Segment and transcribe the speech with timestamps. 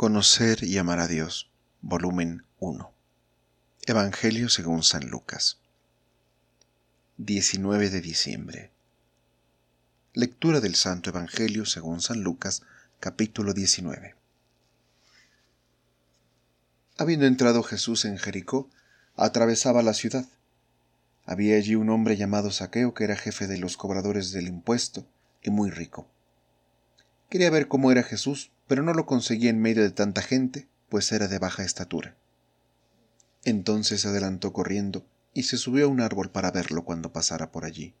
[0.00, 1.50] Conocer y amar a Dios,
[1.82, 2.90] volumen 1.
[3.86, 5.58] Evangelio según San Lucas.
[7.18, 8.70] 19 de diciembre.
[10.14, 12.62] Lectura del Santo Evangelio según San Lucas,
[12.98, 14.14] capítulo 19.
[16.96, 18.70] Habiendo entrado Jesús en Jericó,
[19.16, 20.26] atravesaba la ciudad.
[21.26, 25.06] Había allí un hombre llamado Saqueo que era jefe de los cobradores del impuesto
[25.42, 26.08] y muy rico.
[27.28, 31.10] Quería ver cómo era Jesús pero no lo conseguía en medio de tanta gente, pues
[31.10, 32.14] era de baja estatura.
[33.42, 35.04] Entonces se adelantó corriendo
[35.34, 37.94] y se subió a un árbol para verlo cuando pasara por allí.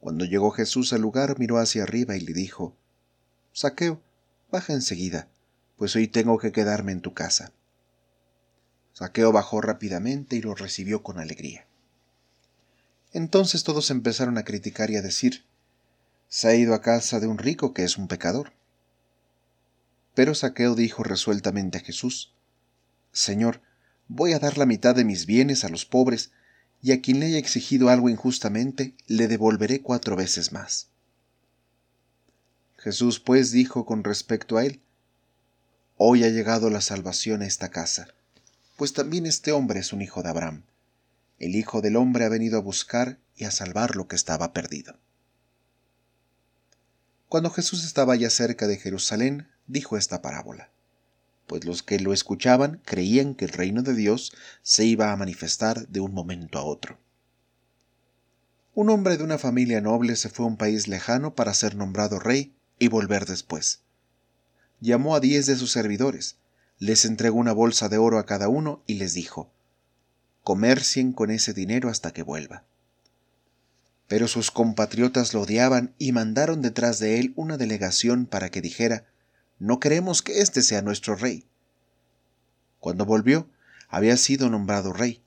[0.00, 2.76] Cuando llegó Jesús al lugar, miró hacia arriba y le dijo,
[3.52, 4.02] Saqueo,
[4.50, 5.28] baja enseguida,
[5.76, 7.52] pues hoy tengo que quedarme en tu casa.
[8.94, 11.68] Saqueo bajó rápidamente y lo recibió con alegría.
[13.12, 15.44] Entonces todos empezaron a criticar y a decir,
[16.26, 18.57] se ha ido a casa de un rico que es un pecador.
[20.18, 22.32] Pero Saqueo dijo resueltamente a Jesús,
[23.12, 23.60] Señor,
[24.08, 26.32] voy a dar la mitad de mis bienes a los pobres,
[26.82, 30.88] y a quien le haya exigido algo injustamente, le devolveré cuatro veces más.
[32.78, 34.80] Jesús pues dijo con respecto a él,
[35.96, 38.08] Hoy ha llegado la salvación a esta casa,
[38.76, 40.64] pues también este hombre es un hijo de Abraham.
[41.38, 44.98] El Hijo del Hombre ha venido a buscar y a salvar lo que estaba perdido.
[47.28, 50.70] Cuando Jesús estaba ya cerca de Jerusalén, dijo esta parábola,
[51.46, 55.88] pues los que lo escuchaban creían que el reino de Dios se iba a manifestar
[55.88, 56.98] de un momento a otro.
[58.74, 62.18] Un hombre de una familia noble se fue a un país lejano para ser nombrado
[62.18, 63.80] rey y volver después.
[64.80, 66.36] Llamó a diez de sus servidores,
[66.78, 69.50] les entregó una bolsa de oro a cada uno y les dijo,
[70.44, 72.64] Comercien con ese dinero hasta que vuelva.
[74.06, 79.06] Pero sus compatriotas lo odiaban y mandaron detrás de él una delegación para que dijera,
[79.58, 81.44] no queremos que éste sea nuestro rey.
[82.80, 83.48] Cuando volvió,
[83.88, 85.20] había sido nombrado rey.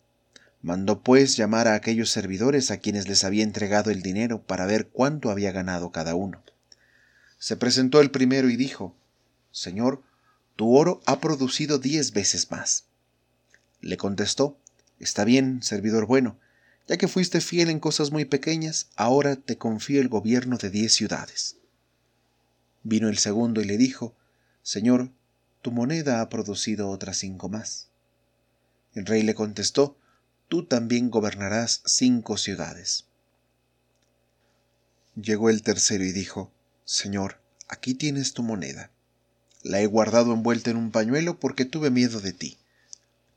[0.62, 4.88] Mandó pues llamar a aquellos servidores a quienes les había entregado el dinero para ver
[4.88, 6.44] cuánto había ganado cada uno.
[7.40, 8.96] Se presentó el primero y dijo,
[9.52, 10.04] Señor,
[10.56, 12.86] tu oro ha producido diez veces más.
[13.82, 14.58] Le contestó,
[15.00, 16.38] Está bien, servidor bueno,
[16.88, 20.94] ya que fuiste fiel en cosas muy pequeñas, ahora te confío el gobierno de diez
[20.94, 21.58] ciudades.
[22.84, 24.16] Vino el segundo y le dijo,
[24.64, 25.10] Señor,
[25.62, 27.88] tu moneda ha producido otras cinco más.
[28.94, 29.98] El rey le contestó,
[30.52, 33.06] Tú también gobernarás cinco ciudades.
[35.16, 36.52] Llegó el tercero y dijo,
[36.84, 37.40] Señor,
[37.70, 38.92] aquí tienes tu moneda.
[39.64, 42.58] La he guardado envuelta en un pañuelo porque tuve miedo de ti.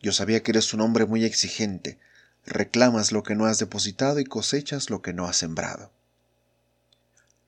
[0.03, 2.01] Yo sabía que eres un hombre muy exigente,
[2.47, 5.93] reclamas lo que no has depositado y cosechas lo que no has sembrado.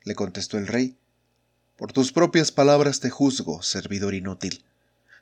[0.05, 0.97] Le contestó el rey,
[1.77, 4.65] por tus propias palabras te juzgo, servidor inútil.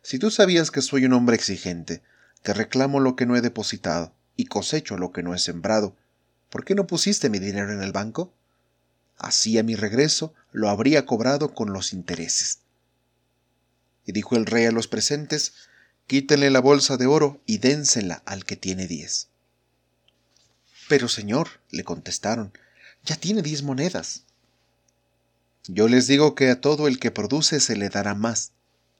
[0.03, 2.03] Si tú sabías que soy un hombre exigente,
[2.43, 5.97] que reclamo lo que no he depositado y cosecho lo que no he sembrado,
[6.51, 8.33] ¿por qué no pusiste mi dinero en el banco?
[9.17, 12.61] Así a mi regreso lo habría cobrado con los intereses.
[14.07, 15.55] Y dijo el rey a los presentes,
[16.07, 19.29] quítenle la bolsa de oro y dénsela al que tiene diez.
[20.89, 22.53] Pero señor, le contestaron,
[23.05, 24.25] ya tiene diez monedas.
[25.67, 28.53] Yo les digo que a todo el que produce se le dará más,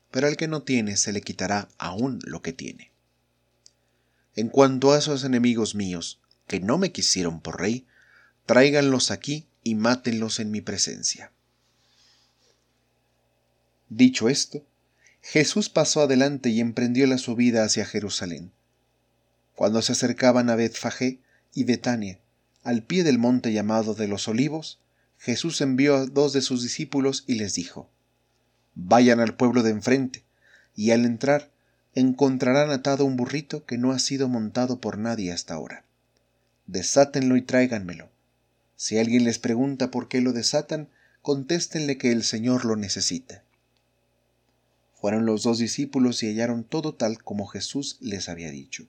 [0.09, 2.91] pero al que no tiene se le quitará aún lo que tiene.
[4.35, 7.85] En cuanto a esos enemigos míos, que no me quisieron por rey,
[8.45, 11.31] tráiganlos aquí y mátenlos en mi presencia.
[13.89, 14.63] Dicho esto,
[15.21, 18.51] Jesús pasó adelante y emprendió la subida hacia Jerusalén.
[19.55, 21.19] Cuando se acercaban a Betfagé
[21.53, 22.19] y Betania,
[22.63, 24.79] al pie del monte llamado de los olivos,
[25.17, 27.89] Jesús envió a dos de sus discípulos y les dijo,
[28.75, 30.23] Vayan al pueblo de enfrente,
[30.75, 31.49] y al entrar
[31.93, 35.85] encontrarán atado un burrito que no ha sido montado por nadie hasta ahora.
[36.67, 38.09] Desátenlo y tráiganmelo.
[38.75, 40.89] Si alguien les pregunta por qué lo desatan,
[41.21, 43.43] contéstenle que el Señor lo necesita.
[44.93, 48.87] Fueron los dos discípulos y hallaron todo tal como Jesús les había dicho.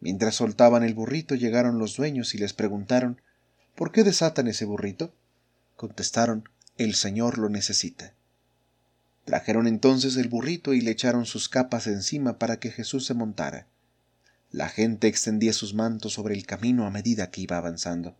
[0.00, 3.20] Mientras soltaban el burrito llegaron los dueños y les preguntaron
[3.76, 5.12] ¿Por qué desatan ese burrito?
[5.76, 8.14] Contestaron, el Señor lo necesita.
[9.26, 13.66] Trajeron entonces el burrito y le echaron sus capas encima para que Jesús se montara.
[14.50, 18.16] La gente extendía sus mantos sobre el camino a medida que iba avanzando.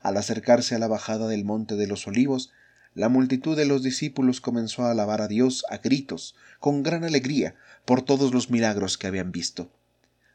[0.00, 2.50] Al acercarse a la bajada del monte de los olivos,
[2.94, 7.54] la multitud de los discípulos comenzó a alabar a Dios a gritos, con gran alegría,
[7.84, 9.70] por todos los milagros que habían visto.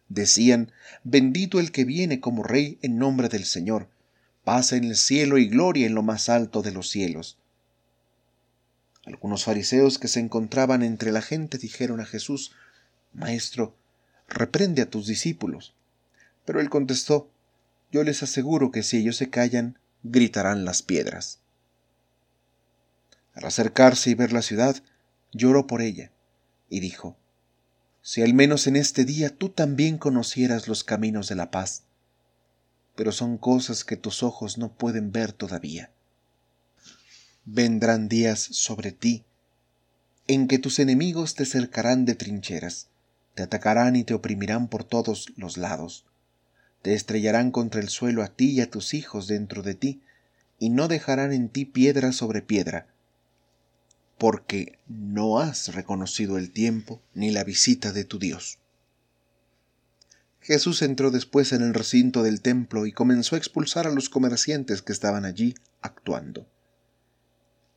[0.08, 0.72] Decían,
[1.04, 3.88] Bendito el que viene como Rey en nombre del Señor,
[4.50, 7.38] paz en el cielo y gloria en lo más alto de los cielos.
[9.06, 12.56] Algunos fariseos que se encontraban entre la gente dijeron a Jesús,
[13.14, 13.76] Maestro,
[14.28, 15.76] reprende a tus discípulos.
[16.46, 17.30] Pero él contestó,
[17.92, 21.38] Yo les aseguro que si ellos se callan, gritarán las piedras.
[23.36, 24.82] Al acercarse y ver la ciudad,
[25.32, 26.10] lloró por ella,
[26.72, 27.16] y dijo,
[28.02, 31.84] Si al menos en este día tú también conocieras los caminos de la paz,
[33.00, 35.90] pero son cosas que tus ojos no pueden ver todavía.
[37.46, 39.24] Vendrán días sobre ti
[40.28, 42.90] en que tus enemigos te cercarán de trincheras,
[43.36, 46.04] te atacarán y te oprimirán por todos los lados,
[46.82, 50.02] te estrellarán contra el suelo a ti y a tus hijos dentro de ti,
[50.60, 52.86] y no dejarán en ti piedra sobre piedra,
[54.18, 58.60] porque no has reconocido el tiempo ni la visita de tu Dios.
[60.42, 64.82] Jesús entró después en el recinto del templo y comenzó a expulsar a los comerciantes
[64.82, 66.48] que estaban allí actuando.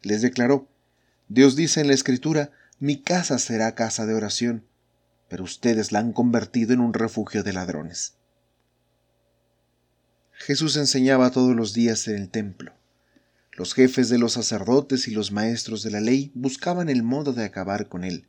[0.02, 0.68] Les declaró,
[1.28, 4.64] Dios dice en la Escritura, mi casa será casa de oración,
[5.28, 8.14] pero ustedes la han convertido en un refugio de ladrones.
[10.32, 12.72] Jesús enseñaba todos los días en el templo.
[13.52, 17.44] Los jefes de los sacerdotes y los maestros de la ley buscaban el modo de
[17.44, 18.26] acabar con él,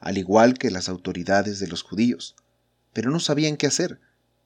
[0.00, 2.34] al igual que las autoridades de los judíos,
[2.92, 4.00] pero no sabían qué hacer,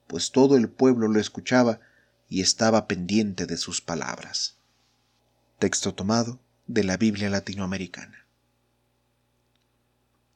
[0.07, 1.79] pues todo el pueblo lo escuchaba
[2.29, 4.57] y estaba pendiente de sus palabras.
[5.59, 8.26] Texto tomado de la Biblia latinoamericana.